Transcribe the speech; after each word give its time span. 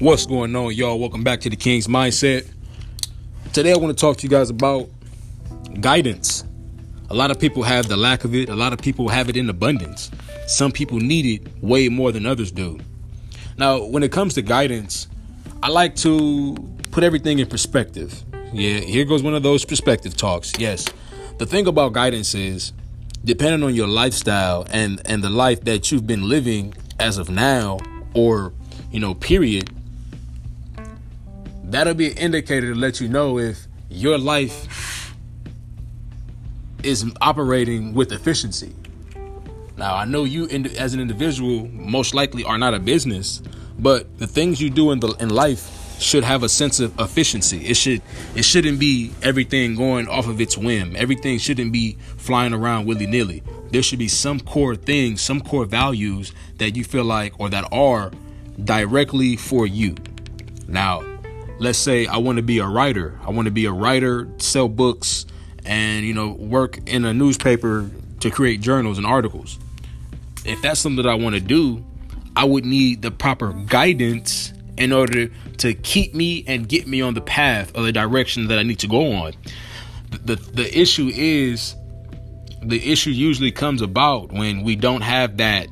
What's 0.00 0.26
going 0.26 0.56
on, 0.56 0.74
y'all? 0.74 0.98
Welcome 0.98 1.22
back 1.22 1.40
to 1.42 1.48
the 1.48 1.54
King's 1.54 1.86
Mindset. 1.86 2.50
Today, 3.52 3.72
I 3.72 3.76
want 3.76 3.96
to 3.96 4.00
talk 4.00 4.16
to 4.16 4.22
you 4.24 4.28
guys 4.28 4.50
about 4.50 4.88
guidance. 5.80 6.42
A 7.10 7.14
lot 7.14 7.30
of 7.30 7.38
people 7.38 7.62
have 7.62 7.86
the 7.86 7.96
lack 7.96 8.24
of 8.24 8.34
it, 8.34 8.48
a 8.48 8.56
lot 8.56 8.72
of 8.72 8.80
people 8.80 9.08
have 9.08 9.28
it 9.28 9.36
in 9.36 9.48
abundance. 9.48 10.10
Some 10.48 10.72
people 10.72 10.98
need 10.98 11.26
it 11.26 11.62
way 11.62 11.88
more 11.88 12.10
than 12.10 12.26
others 12.26 12.50
do. 12.50 12.80
Now, 13.56 13.84
when 13.84 14.02
it 14.02 14.10
comes 14.10 14.34
to 14.34 14.42
guidance, 14.42 15.06
I 15.62 15.68
like 15.68 15.94
to 15.96 16.56
put 16.90 17.04
everything 17.04 17.38
in 17.38 17.46
perspective. 17.46 18.20
Yeah, 18.52 18.80
here 18.80 19.04
goes 19.04 19.22
one 19.22 19.34
of 19.34 19.44
those 19.44 19.64
perspective 19.64 20.16
talks. 20.16 20.58
Yes. 20.58 20.86
The 21.38 21.46
thing 21.46 21.68
about 21.68 21.92
guidance 21.92 22.34
is 22.34 22.72
depending 23.24 23.62
on 23.62 23.76
your 23.76 23.86
lifestyle 23.86 24.66
and 24.70 25.00
and 25.04 25.22
the 25.22 25.30
life 25.30 25.60
that 25.66 25.92
you've 25.92 26.06
been 26.06 26.28
living 26.28 26.74
as 26.98 27.16
of 27.16 27.30
now 27.30 27.78
or, 28.12 28.52
you 28.90 28.98
know, 28.98 29.14
period, 29.14 29.70
that'll 31.74 31.92
be 31.94 32.12
an 32.12 32.18
indicator 32.18 32.72
to 32.72 32.78
let 32.78 33.00
you 33.00 33.08
know 33.08 33.38
if 33.38 33.66
your 33.90 34.16
life 34.16 35.12
is 36.84 37.04
operating 37.20 37.94
with 37.94 38.12
efficiency. 38.12 38.72
Now, 39.76 39.96
I 39.96 40.04
know 40.04 40.22
you 40.22 40.46
as 40.78 40.94
an 40.94 41.00
individual 41.00 41.66
most 41.68 42.14
likely 42.14 42.44
are 42.44 42.58
not 42.58 42.74
a 42.74 42.78
business, 42.78 43.42
but 43.76 44.18
the 44.18 44.26
things 44.26 44.60
you 44.60 44.70
do 44.70 44.92
in 44.92 45.00
the 45.00 45.08
in 45.18 45.30
life 45.30 45.98
should 45.98 46.22
have 46.22 46.44
a 46.44 46.48
sense 46.48 46.78
of 46.78 46.96
efficiency. 47.00 47.66
It 47.66 47.74
should 47.76 48.02
it 48.36 48.44
shouldn't 48.44 48.78
be 48.78 49.12
everything 49.22 49.74
going 49.74 50.06
off 50.06 50.28
of 50.28 50.40
its 50.40 50.56
whim. 50.56 50.94
Everything 50.94 51.38
shouldn't 51.38 51.72
be 51.72 51.96
flying 52.18 52.54
around 52.54 52.86
willy-nilly. 52.86 53.42
There 53.70 53.82
should 53.82 53.98
be 53.98 54.06
some 54.06 54.38
core 54.38 54.76
things, 54.76 55.20
some 55.20 55.40
core 55.40 55.64
values 55.64 56.32
that 56.58 56.76
you 56.76 56.84
feel 56.84 57.04
like 57.04 57.32
or 57.40 57.48
that 57.48 57.66
are 57.72 58.12
directly 58.62 59.34
for 59.34 59.66
you. 59.66 59.96
Now, 60.68 61.13
let's 61.58 61.78
say 61.78 62.06
I 62.06 62.18
want 62.18 62.36
to 62.36 62.42
be 62.42 62.58
a 62.58 62.66
writer. 62.66 63.18
I 63.22 63.30
want 63.30 63.46
to 63.46 63.52
be 63.52 63.66
a 63.66 63.72
writer, 63.72 64.28
sell 64.38 64.68
books, 64.68 65.26
and 65.64 66.04
you 66.04 66.14
know, 66.14 66.32
work 66.32 66.78
in 66.86 67.04
a 67.04 67.14
newspaper 67.14 67.90
to 68.20 68.30
create 68.30 68.60
journals 68.60 68.98
and 68.98 69.06
articles. 69.06 69.58
If 70.44 70.60
that's 70.62 70.80
something 70.80 71.02
that 71.02 71.10
I 71.10 71.14
want 71.14 71.34
to 71.34 71.40
do, 71.40 71.84
I 72.36 72.44
would 72.44 72.64
need 72.64 73.02
the 73.02 73.10
proper 73.10 73.52
guidance 73.52 74.52
in 74.76 74.92
order 74.92 75.28
to 75.58 75.74
keep 75.74 76.14
me 76.14 76.44
and 76.46 76.68
get 76.68 76.86
me 76.86 77.00
on 77.00 77.14
the 77.14 77.20
path 77.20 77.72
or 77.76 77.82
the 77.82 77.92
direction 77.92 78.48
that 78.48 78.58
I 78.58 78.62
need 78.62 78.80
to 78.80 78.88
go 78.88 79.12
on. 79.12 79.32
The, 80.10 80.36
the, 80.36 80.78
issue 80.78 81.10
is 81.14 81.74
the 82.62 82.92
issue 82.92 83.10
usually 83.10 83.52
comes 83.52 83.82
about 83.82 84.32
when 84.32 84.62
we 84.62 84.76
don't 84.76 85.02
have 85.02 85.38
that 85.38 85.68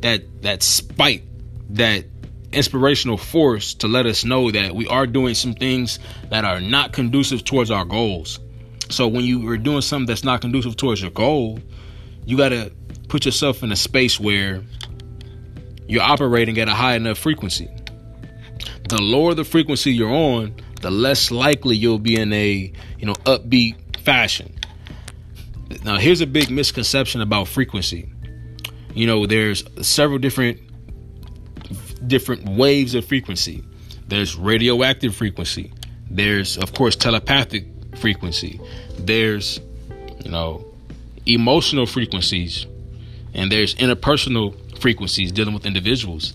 that 0.00 0.42
that 0.42 0.62
spike 0.62 1.24
that 1.70 2.04
inspirational 2.52 3.16
force 3.16 3.74
to 3.74 3.88
let 3.88 4.06
us 4.06 4.24
know 4.24 4.50
that 4.50 4.74
we 4.74 4.86
are 4.88 5.06
doing 5.06 5.34
some 5.34 5.54
things 5.54 5.98
that 6.30 6.44
are 6.44 6.60
not 6.60 6.92
conducive 6.92 7.44
towards 7.44 7.70
our 7.70 7.84
goals. 7.84 8.40
So 8.90 9.06
when 9.06 9.24
you 9.24 9.46
are 9.50 9.58
doing 9.58 9.82
something 9.82 10.06
that's 10.06 10.24
not 10.24 10.40
conducive 10.40 10.76
towards 10.76 11.02
your 11.02 11.10
goal, 11.10 11.60
you 12.24 12.36
got 12.36 12.50
to 12.50 12.72
put 13.08 13.24
yourself 13.26 13.62
in 13.62 13.72
a 13.72 13.76
space 13.76 14.18
where 14.18 14.62
you're 15.86 16.02
operating 16.02 16.58
at 16.58 16.68
a 16.68 16.74
high 16.74 16.94
enough 16.94 17.18
frequency. 17.18 17.68
The 18.88 19.00
lower 19.00 19.34
the 19.34 19.44
frequency 19.44 19.92
you're 19.92 20.10
on, 20.10 20.54
the 20.80 20.90
less 20.90 21.30
likely 21.30 21.76
you'll 21.76 21.98
be 21.98 22.16
in 22.16 22.32
a, 22.32 22.72
you 22.98 23.06
know, 23.06 23.14
upbeat 23.14 23.98
fashion. 23.98 24.54
Now, 25.84 25.98
here's 25.98 26.22
a 26.22 26.26
big 26.26 26.50
misconception 26.50 27.20
about 27.20 27.48
frequency. 27.48 28.10
You 28.94 29.06
know, 29.06 29.26
there's 29.26 29.64
several 29.86 30.18
different 30.18 30.60
different 32.08 32.48
waves 32.48 32.94
of 32.94 33.04
frequency. 33.04 33.62
There's 34.08 34.36
radioactive 34.36 35.14
frequency. 35.14 35.72
There's, 36.10 36.56
of 36.56 36.72
course, 36.72 36.96
telepathic 36.96 37.66
frequency. 37.96 38.60
There's, 38.98 39.60
you 40.24 40.30
know, 40.30 40.64
emotional 41.26 41.86
frequencies. 41.86 42.66
And 43.34 43.52
there's 43.52 43.74
interpersonal 43.74 44.54
frequencies 44.80 45.30
dealing 45.30 45.54
with 45.54 45.66
individuals. 45.66 46.34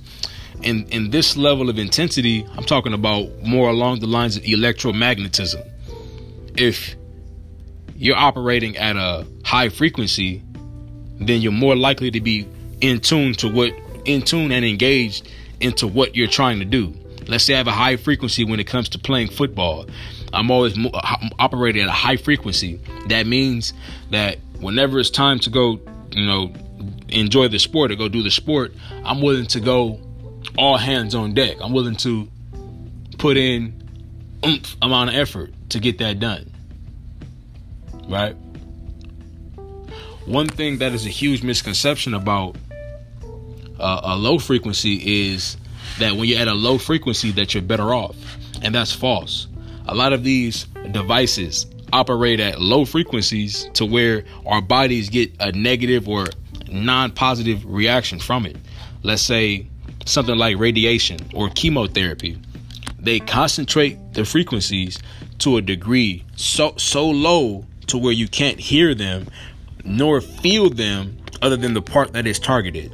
And 0.64 0.88
in 0.90 1.10
this 1.10 1.36
level 1.36 1.70
of 1.70 1.80
intensity, 1.80 2.48
I'm 2.56 2.64
talking 2.64 2.94
about 2.94 3.42
more 3.42 3.70
along 3.70 4.00
the 4.00 4.08
lines 4.08 4.38
of 4.38 4.44
electromagnetism. 4.44 5.68
If 6.56 6.96
you're 7.96 8.16
operating 8.16 8.78
at 8.78 8.96
a 8.96 9.26
high 9.44 9.70
frequency, 9.70 10.44
then 11.20 11.42
you're 11.42 11.52
more 11.52 11.76
likely 11.76 12.12
to 12.12 12.22
be 12.22 12.48
in 12.82 13.00
tune 13.00 13.34
to 13.34 13.48
what 13.48 13.74
in 14.06 14.22
tune 14.22 14.52
and 14.52 14.66
engaged 14.66 15.30
into 15.64 15.88
what 15.88 16.16
you're 16.16 16.28
trying 16.28 16.60
to 16.60 16.66
do. 16.66 16.94
Let's 17.28 17.46
say 17.46 17.54
I 17.54 17.58
have 17.58 17.68
a 17.68 17.72
high 17.72 17.96
frequency 17.96 18.44
when 18.44 18.60
it 18.60 18.68
comes 18.68 18.90
to 18.90 19.00
playing 19.00 19.30
football. 19.30 19.88
I'm 20.34 20.52
always 20.52 20.76
mo- 20.78 20.92
uh, 20.94 21.30
operating 21.40 21.84
at 21.84 21.88
a 21.88 21.92
high 21.92 22.18
frequency. 22.18 22.80
That 23.08 23.28
means 23.28 23.74
that 24.12 24.40
whenever 24.60 25.00
it's 25.00 25.10
time 25.10 25.40
to 25.40 25.50
go, 25.50 25.80
you 26.12 26.26
know, 26.26 26.54
enjoy 27.10 27.48
the 27.48 27.60
sport 27.60 27.92
or 27.92 27.96
go 27.96 28.10
do 28.10 28.22
the 28.24 28.32
sport, 28.32 28.74
I'm 29.06 29.22
willing 29.22 29.46
to 29.48 29.60
go 29.60 30.00
all 30.58 30.78
hands 30.78 31.16
on 31.16 31.34
deck. 31.34 31.58
I'm 31.62 31.72
willing 31.72 31.96
to 31.98 32.28
put 33.18 33.38
in 33.38 33.82
oomph 34.46 34.76
amount 34.82 35.12
of 35.12 35.16
effort 35.16 35.54
to 35.70 35.80
get 35.80 36.00
that 36.00 36.20
done. 36.20 36.52
Right? 38.08 38.36
One 40.26 40.48
thing 40.48 40.80
that 40.80 40.94
is 40.94 41.06
a 41.06 41.10
huge 41.10 41.44
misconception 41.44 42.14
about 42.14 42.58
a 43.84 44.16
low 44.16 44.40
frequency 44.40 45.32
is 45.32 45.58
that 46.00 46.16
when 46.16 46.28
you're 46.28 46.40
at 46.40 46.48
a 46.48 46.54
low 46.54 46.78
frequency 46.78 47.32
that 47.32 47.54
you're 47.54 47.64
better 47.64 47.94
off. 47.94 48.16
And 48.62 48.74
that's 48.74 48.94
false. 48.94 49.48
A 49.88 49.96
lot 49.96 50.14
of 50.14 50.24
these 50.24 50.66
devices 50.92 51.66
operate 51.92 52.40
at 52.40 52.60
low 52.60 52.86
frequencies 52.86 53.70
to 53.74 53.86
where 53.86 54.24
our 54.46 54.62
bodies 54.62 55.10
get 55.10 55.32
a 55.40 55.52
negative 55.52 56.08
or 56.08 56.28
non-positive 56.70 57.64
reaction 57.66 58.20
from 58.20 58.46
it. 58.46 58.58
Let's 59.04 59.22
say 59.22 59.68
something 60.06 60.38
like 60.38 60.58
radiation 60.58 61.20
or 61.36 61.50
chemotherapy. 61.50 62.40
They 63.00 63.20
concentrate 63.20 64.14
the 64.14 64.26
frequencies 64.26 65.00
to 65.40 65.58
a 65.58 65.62
degree 65.62 66.24
so 66.36 66.74
so 66.78 67.10
low 67.10 67.66
to 67.88 67.98
where 67.98 68.14
you 68.14 68.28
can't 68.28 68.60
hear 68.60 68.96
them 68.96 69.28
nor 69.84 70.22
feel 70.22 70.70
them 70.70 71.18
other 71.42 71.58
than 71.58 71.74
the 71.74 71.82
part 71.82 72.14
that 72.14 72.26
is 72.26 72.40
targeted. 72.40 72.94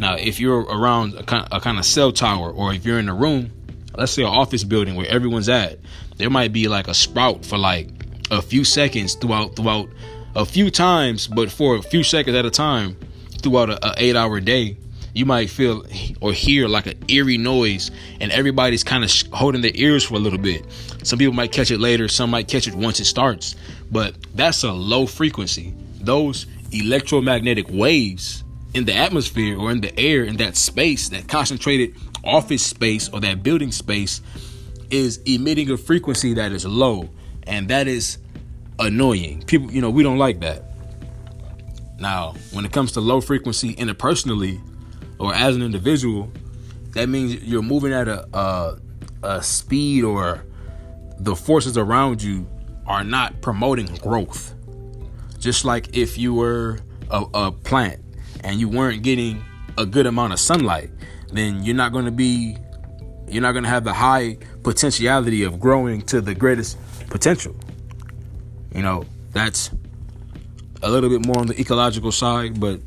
Now, 0.00 0.14
if 0.14 0.40
you're 0.40 0.60
around 0.60 1.12
a 1.12 1.22
kind, 1.22 1.46
a 1.52 1.60
kind 1.60 1.78
of 1.78 1.84
cell 1.84 2.10
tower 2.10 2.50
or 2.50 2.72
if 2.72 2.86
you're 2.86 2.98
in 2.98 3.10
a 3.10 3.14
room, 3.14 3.52
let's 3.94 4.12
say 4.12 4.22
an 4.22 4.28
office 4.28 4.64
building 4.64 4.96
where 4.96 5.06
everyone's 5.06 5.50
at, 5.50 5.78
there 6.16 6.30
might 6.30 6.54
be 6.54 6.68
like 6.68 6.88
a 6.88 6.94
sprout 6.94 7.44
for 7.44 7.58
like 7.58 7.88
a 8.30 8.40
few 8.40 8.64
seconds 8.64 9.14
throughout 9.14 9.56
throughout 9.56 9.90
a 10.34 10.46
few 10.46 10.70
times, 10.70 11.26
but 11.26 11.50
for 11.50 11.76
a 11.76 11.82
few 11.82 12.02
seconds 12.02 12.34
at 12.34 12.46
a 12.46 12.50
time 12.50 12.96
throughout 13.42 13.68
a, 13.68 13.94
eight 13.98 14.16
hour 14.16 14.40
day, 14.40 14.78
you 15.12 15.26
might 15.26 15.50
feel 15.50 15.84
or 16.22 16.32
hear 16.32 16.66
like 16.66 16.86
an 16.86 16.98
eerie 17.08 17.36
noise, 17.36 17.90
and 18.22 18.32
everybody's 18.32 18.82
kind 18.82 19.04
of 19.04 19.10
sh- 19.10 19.24
holding 19.34 19.60
their 19.60 19.74
ears 19.74 20.02
for 20.04 20.14
a 20.14 20.18
little 20.18 20.38
bit. 20.38 20.64
Some 21.02 21.18
people 21.18 21.34
might 21.34 21.52
catch 21.52 21.70
it 21.70 21.78
later, 21.78 22.08
some 22.08 22.30
might 22.30 22.48
catch 22.48 22.66
it 22.66 22.74
once 22.74 23.00
it 23.00 23.04
starts, 23.04 23.54
but 23.90 24.14
that's 24.34 24.62
a 24.62 24.72
low 24.72 25.04
frequency. 25.04 25.74
Those 26.00 26.46
electromagnetic 26.72 27.66
waves 27.68 28.44
in 28.74 28.84
the 28.84 28.94
atmosphere 28.94 29.58
or 29.58 29.70
in 29.70 29.80
the 29.80 29.98
air 29.98 30.24
in 30.24 30.36
that 30.36 30.56
space, 30.56 31.08
that 31.08 31.28
concentrated 31.28 31.94
office 32.24 32.64
space 32.64 33.08
or 33.08 33.20
that 33.20 33.42
building 33.42 33.72
space, 33.72 34.20
is 34.90 35.18
emitting 35.24 35.70
a 35.70 35.76
frequency 35.76 36.34
that 36.34 36.52
is 36.52 36.64
low, 36.66 37.08
and 37.44 37.68
that 37.68 37.88
is 37.88 38.18
annoying. 38.78 39.42
People, 39.42 39.70
you 39.70 39.80
know, 39.80 39.90
we 39.90 40.02
don't 40.02 40.18
like 40.18 40.40
that. 40.40 40.64
Now, 41.98 42.34
when 42.52 42.64
it 42.64 42.72
comes 42.72 42.92
to 42.92 43.00
low 43.00 43.20
frequency 43.20 43.74
interpersonally 43.74 44.60
or 45.18 45.34
as 45.34 45.54
an 45.54 45.62
individual, 45.62 46.32
that 46.92 47.08
means 47.08 47.34
you're 47.42 47.62
moving 47.62 47.92
at 47.92 48.08
a, 48.08 48.26
a, 48.36 48.78
a 49.22 49.42
speed 49.42 50.04
or 50.04 50.44
the 51.18 51.36
forces 51.36 51.76
around 51.76 52.22
you 52.22 52.48
are 52.86 53.04
not 53.04 53.40
promoting 53.42 53.86
growth. 53.96 54.54
Just 55.38 55.64
like 55.64 55.96
if 55.96 56.16
you 56.18 56.34
were 56.34 56.78
a, 57.10 57.24
a 57.34 57.52
plant 57.52 58.00
and 58.44 58.60
you 58.60 58.68
weren't 58.68 59.02
getting 59.02 59.42
a 59.78 59.86
good 59.86 60.06
amount 60.06 60.32
of 60.32 60.40
sunlight, 60.40 60.90
then 61.32 61.62
you're 61.62 61.76
not 61.76 61.92
going 61.92 62.04
to 62.04 62.10
be 62.10 62.56
you're 63.28 63.42
not 63.42 63.52
going 63.52 63.62
to 63.62 63.70
have 63.70 63.84
the 63.84 63.92
high 63.92 64.36
potentiality 64.64 65.44
of 65.44 65.60
growing 65.60 66.02
to 66.02 66.20
the 66.20 66.34
greatest 66.34 66.76
potential. 67.08 67.54
You 68.74 68.82
know, 68.82 69.04
that's 69.30 69.70
a 70.82 70.90
little 70.90 71.08
bit 71.08 71.24
more 71.24 71.38
on 71.38 71.46
the 71.46 71.60
ecological 71.60 72.10
side, 72.10 72.58
but 72.58 72.80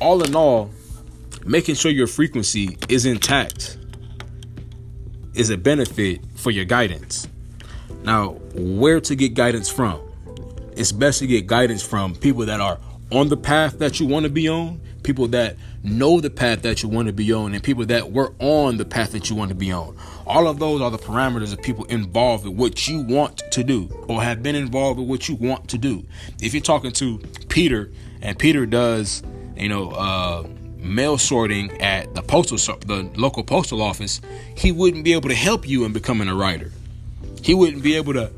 all 0.00 0.22
in 0.24 0.34
all, 0.34 0.70
making 1.44 1.74
sure 1.74 1.90
your 1.90 2.06
frequency 2.06 2.78
is 2.88 3.04
intact 3.04 3.78
is 5.34 5.50
a 5.50 5.56
benefit 5.56 6.20
for 6.34 6.50
your 6.50 6.64
guidance. 6.64 7.28
Now, 8.04 8.30
where 8.54 9.00
to 9.00 9.14
get 9.14 9.34
guidance 9.34 9.68
from? 9.68 10.00
It's 10.76 10.92
best 10.92 11.20
to 11.20 11.26
get 11.26 11.46
guidance 11.46 11.82
from 11.82 12.14
people 12.14 12.46
that 12.46 12.60
are 12.60 12.78
on 13.12 13.28
the 13.28 13.36
path 13.36 13.78
that 13.78 14.00
you 14.00 14.06
want 14.06 14.24
to 14.24 14.30
be 14.30 14.48
on, 14.48 14.80
people 15.02 15.28
that 15.28 15.56
know 15.84 16.20
the 16.20 16.30
path 16.30 16.62
that 16.62 16.82
you 16.82 16.88
want 16.88 17.06
to 17.06 17.12
be 17.12 17.32
on, 17.32 17.52
and 17.52 17.62
people 17.62 17.84
that 17.86 18.10
were 18.10 18.32
on 18.38 18.78
the 18.78 18.84
path 18.84 19.12
that 19.12 19.28
you 19.28 19.36
want 19.36 19.50
to 19.50 19.54
be 19.54 19.70
on. 19.70 19.96
All 20.26 20.48
of 20.48 20.58
those 20.58 20.80
are 20.80 20.90
the 20.90 20.98
parameters 20.98 21.52
of 21.52 21.60
people 21.60 21.84
involved 21.86 22.46
in 22.46 22.56
what 22.56 22.88
you 22.88 23.02
want 23.02 23.42
to 23.50 23.62
do 23.62 23.88
or 24.08 24.22
have 24.22 24.42
been 24.42 24.54
involved 24.54 24.98
in 24.98 25.08
what 25.08 25.28
you 25.28 25.34
want 25.34 25.68
to 25.68 25.78
do. 25.78 26.04
If 26.40 26.54
you're 26.54 26.62
talking 26.62 26.92
to 26.92 27.18
Peter 27.48 27.90
and 28.22 28.38
Peter 28.38 28.64
does, 28.64 29.22
you 29.56 29.68
know, 29.68 29.90
uh, 29.90 30.46
mail 30.78 31.18
sorting 31.18 31.80
at 31.82 32.14
the 32.14 32.22
postal 32.22 32.56
the 32.78 33.10
local 33.16 33.44
postal 33.44 33.82
office, 33.82 34.20
he 34.56 34.72
wouldn't 34.72 35.04
be 35.04 35.12
able 35.12 35.28
to 35.28 35.34
help 35.34 35.68
you 35.68 35.84
in 35.84 35.92
becoming 35.92 36.28
a 36.28 36.34
writer. 36.34 36.72
He 37.42 37.54
wouldn't 37.54 37.82
be 37.82 37.96
able 37.96 38.14
to 38.14 38.32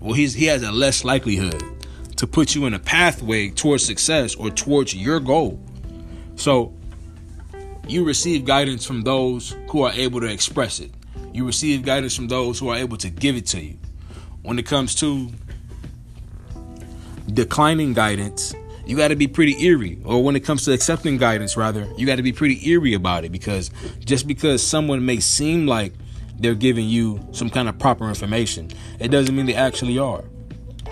well 0.00 0.14
he's 0.14 0.34
he 0.34 0.46
has 0.46 0.62
a 0.62 0.72
less 0.72 1.04
likelihood 1.04 1.62
to 2.22 2.26
put 2.28 2.54
you 2.54 2.66
in 2.66 2.72
a 2.72 2.78
pathway 2.78 3.50
towards 3.50 3.84
success 3.84 4.36
or 4.36 4.48
towards 4.48 4.94
your 4.94 5.18
goal. 5.18 5.58
So 6.36 6.72
you 7.88 8.04
receive 8.04 8.44
guidance 8.44 8.86
from 8.86 9.02
those 9.02 9.56
who 9.68 9.82
are 9.82 9.90
able 9.90 10.20
to 10.20 10.26
express 10.26 10.78
it. 10.78 10.92
You 11.32 11.44
receive 11.44 11.84
guidance 11.84 12.14
from 12.14 12.28
those 12.28 12.60
who 12.60 12.68
are 12.68 12.76
able 12.76 12.96
to 12.98 13.10
give 13.10 13.34
it 13.34 13.46
to 13.46 13.60
you. 13.60 13.76
When 14.42 14.56
it 14.56 14.66
comes 14.66 14.94
to 15.00 15.30
declining 17.34 17.92
guidance, 17.92 18.54
you 18.86 18.96
got 18.96 19.08
to 19.08 19.16
be 19.16 19.26
pretty 19.26 19.60
eerie. 19.60 19.98
Or 20.04 20.22
when 20.22 20.36
it 20.36 20.44
comes 20.44 20.64
to 20.66 20.72
accepting 20.72 21.16
guidance, 21.16 21.56
rather, 21.56 21.88
you 21.96 22.06
got 22.06 22.16
to 22.16 22.22
be 22.22 22.32
pretty 22.32 22.70
eerie 22.70 22.94
about 22.94 23.24
it 23.24 23.32
because 23.32 23.72
just 23.98 24.28
because 24.28 24.62
someone 24.62 25.04
may 25.04 25.18
seem 25.18 25.66
like 25.66 25.92
they're 26.38 26.54
giving 26.54 26.88
you 26.88 27.18
some 27.32 27.50
kind 27.50 27.68
of 27.68 27.80
proper 27.80 28.08
information, 28.08 28.70
it 29.00 29.08
doesn't 29.08 29.34
mean 29.34 29.46
they 29.46 29.56
actually 29.56 29.98
are. 29.98 30.22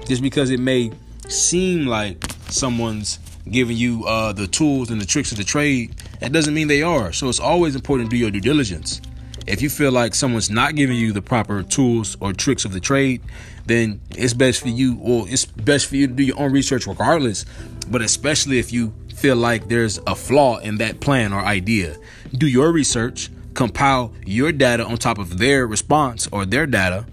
Just 0.09 0.23
because 0.23 0.51
it 0.51 0.59
may 0.59 0.91
seem 1.29 1.87
like 1.87 2.25
someone's 2.49 3.19
giving 3.51 3.77
you 3.77 4.05
uh, 4.07 4.33
the 4.33 4.47
tools 4.47 4.91
and 4.91 5.01
the 5.01 5.07
tricks 5.07 5.33
of 5.33 5.39
the 5.39 5.45
trade, 5.45 5.95
that 6.21 6.33
doesn't 6.33 6.55
mean 6.55 6.69
they 6.69 6.83
are. 6.83 7.13
So 7.13 7.29
it's 7.29 7.41
always 7.41 7.75
important 7.75 8.11
to 8.11 8.17
do 8.17 8.21
your 8.21 8.31
due 8.31 8.41
diligence. 8.41 9.01
If 9.47 9.63
you 9.63 9.71
feel 9.71 9.91
like 9.91 10.15
someone's 10.15 10.51
not 10.51 10.75
giving 10.75 10.97
you 10.97 11.13
the 11.13 11.23
proper 11.23 11.63
tools 11.63 12.17
or 12.21 12.33
tricks 12.33 12.65
of 12.65 12.73
the 12.73 12.81
trade, 12.81 13.23
then 13.67 14.01
it's 14.11 14.35
best 14.35 14.61
for 14.61 14.69
you, 14.69 14.99
or 15.03 15.27
it's 15.29 15.45
best 15.45 15.87
for 15.87 15.97
you 15.97 16.07
to 16.07 16.13
do 16.13 16.23
your 16.23 16.39
own 16.39 16.53
research 16.53 16.87
regardless. 16.87 17.45
But 17.89 18.03
especially 18.03 18.59
if 18.59 18.73
you 18.73 18.93
feel 19.15 19.37
like 19.37 19.69
there's 19.69 19.99
a 20.07 20.15
flaw 20.15 20.59
in 20.59 20.79
that 20.79 21.01
plan 21.01 21.33
or 21.33 21.41
idea, 21.41 21.97
do 22.33 22.47
your 22.47 22.71
research, 22.73 23.31
compile 23.55 24.13
your 24.25 24.53
data 24.53 24.85
on 24.85 24.97
top 24.97 25.19
of 25.19 25.39
their 25.39 25.67
response 25.67 26.29
or 26.31 26.47
their 26.47 26.67
data, 26.67 27.07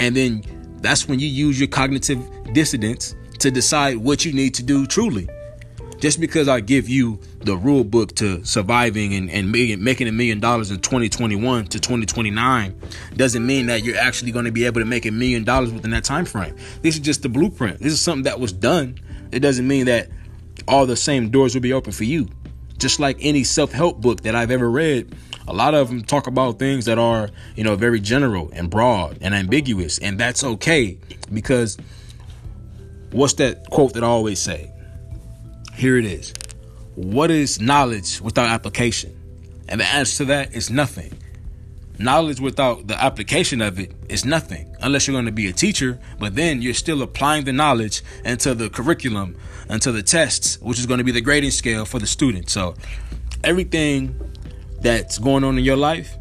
and 0.00 0.16
then 0.16 0.42
that's 0.80 1.06
when 1.06 1.20
you 1.20 1.28
use 1.28 1.60
your 1.60 1.68
cognitive 1.68 2.20
dissonance 2.52 3.14
to 3.40 3.50
decide 3.50 3.96
what 3.96 4.24
you 4.24 4.32
need 4.32 4.54
to 4.54 4.62
do 4.62 4.86
truly. 4.86 5.28
Just 5.98 6.18
because 6.18 6.48
I 6.48 6.60
give 6.60 6.88
you 6.88 7.20
the 7.40 7.56
rule 7.56 7.84
book 7.84 8.14
to 8.16 8.42
surviving 8.44 9.12
and, 9.14 9.30
and 9.30 9.52
making, 9.52 9.84
making 9.84 10.08
a 10.08 10.12
million 10.12 10.40
dollars 10.40 10.70
in 10.70 10.80
2021 10.80 11.66
to 11.66 11.78
2029 11.78 12.80
doesn't 13.16 13.46
mean 13.46 13.66
that 13.66 13.84
you're 13.84 13.98
actually 13.98 14.32
going 14.32 14.46
to 14.46 14.52
be 14.52 14.64
able 14.64 14.80
to 14.80 14.86
make 14.86 15.04
a 15.04 15.10
million 15.10 15.44
dollars 15.44 15.72
within 15.72 15.90
that 15.90 16.04
time 16.04 16.24
frame. 16.24 16.56
This 16.80 16.94
is 16.94 17.00
just 17.00 17.22
the 17.22 17.28
blueprint. 17.28 17.80
This 17.80 17.92
is 17.92 18.00
something 18.00 18.22
that 18.22 18.40
was 18.40 18.52
done. 18.52 18.98
It 19.30 19.40
doesn't 19.40 19.68
mean 19.68 19.86
that 19.86 20.08
all 20.66 20.86
the 20.86 20.96
same 20.96 21.28
doors 21.28 21.54
will 21.54 21.62
be 21.62 21.74
open 21.74 21.92
for 21.92 22.04
you. 22.04 22.28
Just 22.78 22.98
like 22.98 23.18
any 23.20 23.44
self-help 23.44 24.00
book 24.00 24.22
that 24.22 24.34
I've 24.34 24.50
ever 24.50 24.70
read, 24.70 25.14
a 25.46 25.52
lot 25.52 25.74
of 25.74 25.88
them 25.88 26.02
talk 26.02 26.26
about 26.26 26.58
things 26.58 26.86
that 26.86 26.98
are, 26.98 27.28
you 27.56 27.64
know, 27.64 27.76
very 27.76 28.00
general 28.00 28.50
and 28.54 28.70
broad 28.70 29.18
and 29.20 29.34
ambiguous, 29.34 29.98
and 29.98 30.18
that's 30.18 30.44
okay 30.44 30.98
because 31.32 31.76
what's 33.12 33.34
that 33.34 33.68
quote 33.70 33.94
that 33.94 34.04
I 34.04 34.06
always 34.06 34.38
say? 34.38 34.72
Here 35.74 35.96
it 35.96 36.04
is. 36.04 36.34
What 36.94 37.30
is 37.30 37.60
knowledge 37.60 38.20
without 38.20 38.48
application? 38.48 39.16
And 39.68 39.80
the 39.80 39.86
answer 39.86 40.18
to 40.18 40.24
that 40.26 40.54
is 40.54 40.70
nothing. 40.70 41.12
Knowledge 41.98 42.40
without 42.40 42.86
the 42.86 43.02
application 43.02 43.60
of 43.60 43.78
it 43.78 43.92
is 44.08 44.24
nothing, 44.24 44.74
unless 44.80 45.06
you're 45.06 45.14
going 45.14 45.26
to 45.26 45.32
be 45.32 45.48
a 45.48 45.52
teacher, 45.52 45.98
but 46.18 46.34
then 46.34 46.62
you're 46.62 46.72
still 46.72 47.02
applying 47.02 47.44
the 47.44 47.52
knowledge 47.52 48.02
into 48.24 48.54
the 48.54 48.70
curriculum, 48.70 49.36
into 49.68 49.92
the 49.92 50.02
tests, 50.02 50.58
which 50.62 50.78
is 50.78 50.86
going 50.86 50.98
to 50.98 51.04
be 51.04 51.12
the 51.12 51.20
grading 51.20 51.50
scale 51.50 51.84
for 51.84 51.98
the 51.98 52.06
student. 52.06 52.48
So, 52.48 52.74
everything 53.44 54.18
that's 54.80 55.18
going 55.18 55.44
on 55.44 55.58
in 55.58 55.64
your 55.64 55.76
life, 55.76 56.16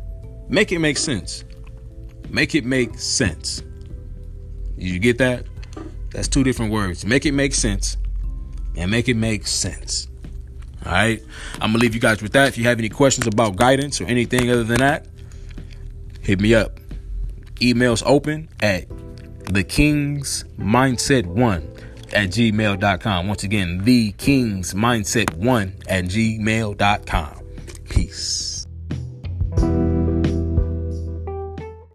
make 0.50 0.72
it 0.72 0.80
make 0.80 0.98
sense. 0.98 1.46
Make 2.30 2.56
it 2.56 2.66
make 2.66 3.00
sense. 3.00 3.64
You 4.78 5.00
get 5.00 5.18
that? 5.20 5.46
That's 6.12 6.28
two 6.28 6.44
different 6.44 6.72
words. 6.72 7.06
Make 7.06 7.26
it 7.26 7.34
make 7.34 7.54
sense 7.54 7.98
and 8.76 8.90
make 8.90 9.08
it 9.08 9.16
make 9.16 9.48
sense. 9.48 10.08
All 10.86 10.92
right. 10.92 11.22
I'm 11.56 11.72
going 11.72 11.74
to 11.74 11.78
leave 11.80 11.94
you 11.94 12.00
guys 12.00 12.22
with 12.22 12.32
that. 12.34 12.48
If 12.48 12.58
you 12.58 12.64
have 12.66 12.80
any 12.80 12.90
questions 12.90 13.28
about 13.28 13.56
guidance 13.56 14.00
or 14.00 14.06
anything 14.06 14.50
other 14.50 14.64
than 14.64 14.80
that, 14.80 15.08
hit 16.22 16.40
me 16.40 16.56
up. 16.56 16.80
Emails 17.56 18.02
open 18.06 18.50
at 18.62 18.86
the 19.46 19.64
King's 19.64 20.46
Mindset 20.58 21.26
One 21.26 21.70
at 22.14 22.30
gmail.com. 22.30 23.28
Once 23.28 23.44
again, 23.44 23.84
the 23.84 24.14
King's 24.14 24.74
Mindset 24.74 25.34
One 25.36 25.76
at 25.88 26.06
gmail.com. 26.06 27.44
Peace. 27.90 28.49